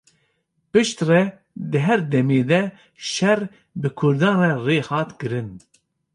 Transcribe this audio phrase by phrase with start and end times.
[0.71, 1.21] Piştre,
[1.71, 2.61] di her demê de
[3.11, 3.39] şer
[3.81, 5.49] bi kurdan rê hat kirin.